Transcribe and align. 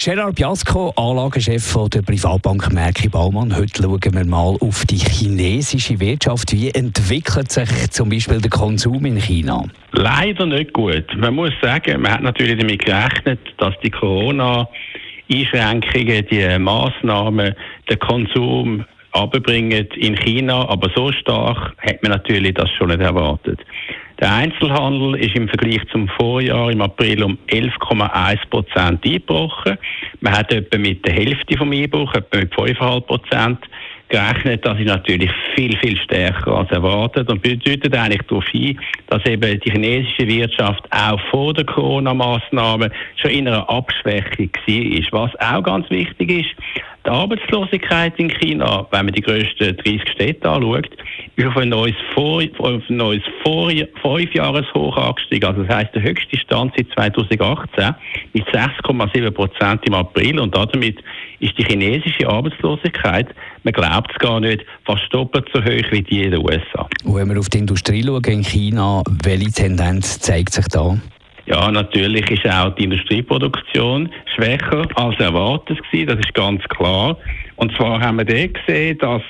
Gerard 0.00 0.36
Biasco, 0.36 0.92
Anlagechef 0.94 1.76
der 1.92 2.02
Privatbank 2.02 2.72
Merki 2.72 3.08
Baumann. 3.08 3.56
Heute 3.56 3.82
schauen 3.82 4.14
wir 4.14 4.24
mal 4.24 4.56
auf 4.60 4.86
die 4.86 4.94
chinesische 4.94 5.98
Wirtschaft. 5.98 6.52
Wie 6.52 6.70
entwickelt 6.70 7.50
sich 7.50 7.68
zum 7.90 8.08
Beispiel 8.08 8.40
der 8.40 8.48
Konsum 8.48 9.04
in 9.06 9.16
China? 9.16 9.64
Leider 9.90 10.46
nicht 10.46 10.72
gut. 10.72 11.04
Man 11.16 11.34
muss 11.34 11.50
sagen, 11.60 12.00
man 12.00 12.12
hat 12.12 12.22
natürlich 12.22 12.56
damit 12.56 12.84
gerechnet, 12.84 13.40
dass 13.56 13.74
die 13.82 13.90
Corona 13.90 14.68
Einschränkungen, 15.32 16.24
die 16.30 16.58
Maßnahmen, 16.60 17.56
den 17.90 17.98
Konsum 17.98 18.84
abbringen 19.10 19.88
in 19.96 20.14
China, 20.14 20.68
aber 20.68 20.90
so 20.94 21.10
stark 21.10 21.74
hat 21.78 22.00
man 22.04 22.12
natürlich 22.12 22.54
das 22.54 22.70
schon 22.78 22.90
nicht 22.90 23.00
erwartet. 23.00 23.58
Der 24.20 24.34
Einzelhandel 24.34 25.14
ist 25.16 25.36
im 25.36 25.48
Vergleich 25.48 25.80
zum 25.92 26.08
Vorjahr 26.08 26.72
im 26.72 26.80
April 26.80 27.22
um 27.22 27.38
11,1 27.46 28.38
Prozent 28.50 29.04
eingebrochen. 29.04 29.78
Man 30.20 30.36
hat 30.36 30.52
etwa 30.52 30.76
mit 30.76 31.06
der 31.06 31.14
Hälfte 31.14 31.56
vom 31.56 31.70
Einbruch, 31.70 32.12
etwa 32.14 32.38
mit 32.38 32.52
5,5 32.52 33.00
Prozent 33.02 33.58
gerechnet. 34.08 34.64
Das 34.64 34.78
ist 34.78 34.86
natürlich 34.86 35.30
viel, 35.54 35.76
viel 35.78 35.96
stärker 35.98 36.58
als 36.58 36.70
erwartet 36.70 37.30
und 37.30 37.42
bedeutet 37.42 37.94
eigentlich 37.94 38.22
darauf 38.22 38.46
hin, 38.48 38.80
dass 39.08 39.24
eben 39.24 39.60
die 39.60 39.70
chinesische 39.70 40.26
Wirtschaft 40.26 40.84
auch 40.90 41.20
vor 41.30 41.54
der 41.54 41.64
Corona-Maßnahmen 41.64 42.90
schon 43.16 43.30
in 43.30 43.46
einer 43.46 43.68
Abschwächung 43.70 44.50
war. 44.66 45.22
Was 45.22 45.40
auch 45.40 45.62
ganz 45.62 45.88
wichtig 45.90 46.30
ist, 46.30 46.77
die 47.08 47.14
Arbeitslosigkeit 47.14 48.18
in 48.18 48.28
China, 48.28 48.86
wenn 48.90 49.06
man 49.06 49.14
die 49.14 49.22
grössten 49.22 49.76
30 49.76 50.02
Städte 50.12 50.48
anschaut, 50.48 50.90
ist 51.36 51.46
auf 51.46 51.56
ein 51.56 51.70
neues, 51.70 51.94
Vor 52.14 52.42
neues 52.88 53.22
Vor 53.42 53.70
Fünfjahreshoch 54.02 54.96
angestiegen. 54.96 55.48
Also 55.48 55.62
das 55.62 55.74
heisst, 55.74 55.94
der 55.94 56.02
höchste 56.02 56.38
Stand 56.38 56.74
seit 56.76 57.14
2018 57.16 57.94
mit 58.34 58.46
6,7 58.48 59.30
Prozent 59.30 59.86
im 59.86 59.94
April 59.94 60.38
und 60.38 60.54
damit 60.54 60.98
ist 61.40 61.56
die 61.56 61.64
chinesische 61.64 62.28
Arbeitslosigkeit, 62.28 63.28
man 63.62 63.72
glaubt 63.72 64.10
es 64.10 64.18
gar 64.18 64.40
nicht, 64.40 64.64
fast 64.84 65.02
doppelt 65.10 65.48
so 65.52 65.60
hoch 65.60 65.90
wie 65.90 66.02
die 66.02 66.24
in 66.24 66.32
den 66.32 66.40
USA. 66.40 66.86
Und 67.04 67.14
wenn 67.14 67.30
wir 67.30 67.38
auf 67.38 67.48
die 67.48 67.58
Industrie 67.58 68.02
schauen 68.04 68.24
in 68.24 68.42
China, 68.42 69.02
welche 69.22 69.52
Tendenz 69.52 70.18
zeigt 70.18 70.52
sich 70.52 70.66
da? 70.68 70.98
Ja, 71.48 71.70
natürlich 71.70 72.30
ist 72.30 72.46
auch 72.46 72.74
die 72.74 72.84
Industrieproduktion 72.84 74.10
schwächer 74.36 74.86
als 74.96 75.18
erwartet 75.18 75.82
gewesen, 75.84 76.08
das 76.08 76.18
ist 76.18 76.34
ganz 76.34 76.62
klar. 76.64 77.16
Und 77.56 77.74
zwar 77.74 78.00
haben 78.00 78.18
wir 78.18 78.26
dort 78.26 78.52
gesehen, 78.52 78.98
dass 78.98 79.22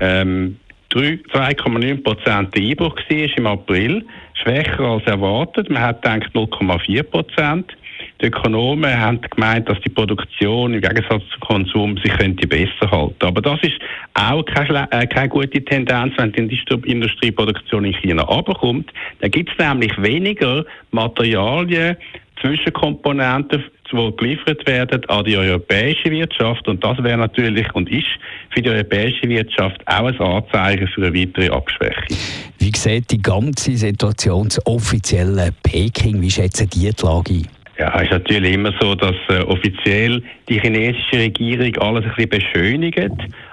ähm, 0.00 0.56
2,9 0.94 2.02
Prozent 2.02 2.56
der 2.56 2.62
Einbruch 2.62 2.96
war 2.96 3.36
im 3.36 3.46
April, 3.46 4.06
schwächer 4.42 4.80
als 4.80 5.04
erwartet. 5.04 5.68
Man 5.68 5.82
hat 5.82 6.00
gedacht 6.00 6.30
0,4 6.34 7.02
Prozent. 7.02 7.76
Die 8.20 8.26
Ökonomen 8.26 8.98
haben 8.98 9.20
gemeint, 9.20 9.68
dass 9.68 9.80
die 9.80 9.90
Produktion 9.90 10.74
im 10.74 10.80
Gegensatz 10.80 11.22
zum 11.32 11.40
Konsum 11.40 11.96
sich 11.98 12.12
könnte 12.18 12.48
besser 12.48 12.90
halten. 12.90 13.24
Aber 13.24 13.40
das 13.40 13.60
ist 13.62 13.78
auch 14.14 14.44
keine, 14.44 14.90
äh, 14.90 15.06
keine 15.06 15.28
gute 15.28 15.64
Tendenz, 15.64 16.14
wenn 16.16 16.32
die 16.32 16.60
Industrieproduktion 16.84 17.84
in 17.84 17.94
China 17.94 18.28
abkommt. 18.28 18.92
Da 19.20 19.28
gibt 19.28 19.50
es 19.52 19.64
nämlich 19.64 19.92
weniger 20.02 20.64
Materialien, 20.90 21.96
Zwischenkomponenten, 22.40 23.64
die 23.90 24.16
geliefert 24.16 24.66
werden 24.66 25.04
an 25.08 25.24
die 25.24 25.36
europäische 25.36 26.10
Wirtschaft. 26.10 26.66
Und 26.68 26.82
das 26.82 27.02
wäre 27.02 27.18
natürlich 27.18 27.72
und 27.74 27.90
ist 27.90 28.06
für 28.50 28.62
die 28.62 28.70
europäische 28.70 29.28
Wirtschaft 29.28 29.80
auch 29.86 30.06
ein 30.06 30.20
Anzeichen 30.20 30.88
für 30.88 31.06
eine 31.06 31.14
weitere 31.14 31.48
Abschwächung. 31.50 32.18
Wie 32.58 32.72
sieht 32.76 33.10
die 33.10 33.22
ganze 33.22 33.76
Situation 33.76 34.48
das 34.48 34.64
offizielle 34.66 35.52
Peking? 35.62 36.20
Wie 36.20 36.30
schätzen 36.30 36.68
die 36.68 36.90
die 36.90 37.02
Lage 37.02 37.34
ein? 37.34 37.57
Ja, 37.78 37.94
es 37.96 38.04
ist 38.04 38.10
natürlich 38.10 38.54
immer 38.54 38.74
so, 38.80 38.96
dass 38.96 39.14
äh, 39.28 39.40
offiziell 39.42 40.20
die 40.48 40.60
chinesische 40.60 41.20
Regierung 41.20 41.76
alles 41.78 42.04
ein 42.04 42.10
bisschen 42.16 42.28
beschönigt. 42.28 43.12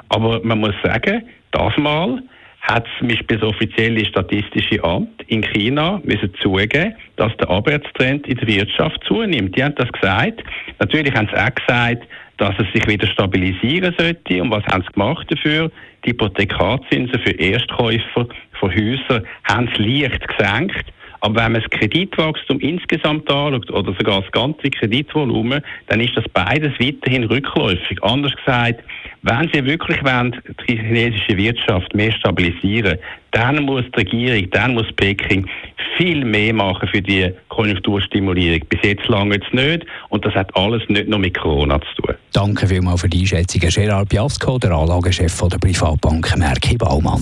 Aber 0.09 0.41
man 0.43 0.59
muss 0.59 0.73
sagen, 0.83 1.23
das 1.51 1.77
Mal 1.77 2.23
hat 2.61 2.87
zum 2.97 3.07
Beispiel 3.07 3.37
das 3.37 3.47
offizielle 3.47 4.03
Statistische 4.05 4.83
Amt 4.83 5.21
in 5.27 5.43
China 5.43 6.01
müssen 6.03 6.33
zugeben, 6.41 6.95
dass 7.17 7.37
der 7.37 7.49
Arbeitstrend 7.51 8.25
in 8.25 8.37
der 8.37 8.47
Wirtschaft 8.47 8.99
zunimmt. 9.07 9.55
Die 9.55 9.63
haben 9.63 9.75
das 9.75 9.91
gesagt. 9.91 10.43
Natürlich 10.79 11.13
haben 11.13 11.29
sie 11.31 11.39
auch 11.39 11.53
gesagt, 11.53 12.07
dass 12.37 12.55
es 12.57 12.65
sich 12.73 12.87
wieder 12.87 13.07
stabilisieren 13.07 13.93
sollte. 13.97 14.41
Und 14.41 14.49
was 14.49 14.65
haben 14.65 14.83
sie 14.83 14.91
gemacht 14.93 15.27
dafür? 15.29 15.71
Die 16.03 16.09
Hypothekarzinsen 16.09 17.19
für 17.19 17.31
Erstkäufer 17.31 18.27
von 18.59 18.71
Häusern 18.71 19.25
haben 19.43 19.69
sie 19.77 20.01
leicht 20.01 20.27
gesenkt. 20.27 20.94
Aber 21.25 21.43
wenn 21.43 21.53
man 21.53 21.61
das 21.63 21.71
Kreditwachstum 21.71 22.59
insgesamt 22.59 23.27
anschaut 23.31 23.71
oder 23.71 23.95
sogar 23.97 24.21
das 24.21 24.31
ganze 24.31 24.69
Kreditvolumen, 24.69 25.59
dann 25.87 25.99
ist 25.99 26.15
das 26.15 26.23
beides 26.31 26.71
weiterhin 26.79 27.23
rückläufig. 27.23 27.97
Anders 28.03 28.31
gesagt, 28.35 28.83
wenn 29.23 29.49
Sie 29.51 29.65
wirklich 29.65 30.03
wollen, 30.03 30.39
die 30.69 30.77
chinesische 30.77 31.35
Wirtschaft 31.35 31.95
mehr 31.95 32.11
stabilisieren, 32.11 32.99
dann 33.31 33.63
muss 33.63 33.85
die 33.95 34.01
Regierung, 34.01 34.51
dann 34.51 34.75
muss 34.75 34.85
Peking 34.97 35.49
viel 35.97 36.23
mehr 36.23 36.53
machen 36.53 36.87
für 36.89 37.01
die 37.01 37.33
Konjunkturstimulierung. 37.49 38.61
Bis 38.69 38.81
jetzt 38.83 39.07
lange 39.07 39.37
es 39.37 39.51
nicht 39.51 39.83
und 40.09 40.23
das 40.23 40.35
hat 40.35 40.55
alles 40.55 40.83
nicht 40.89 41.07
nur 41.07 41.17
mit 41.17 41.35
Corona 41.35 41.81
zu 41.81 42.03
tun. 42.03 42.15
Danke 42.33 42.67
vielmals 42.67 43.01
für 43.01 43.09
die 43.09 43.21
Einschätzung. 43.21 43.61
Gerard 43.67 44.09
Piasco, 44.09 44.59
der 44.59 44.73
Anlagechef 44.73 45.41
der 45.41 45.57
Privatbank 45.57 46.37
Merki 46.37 46.77
Baumann. 46.77 47.21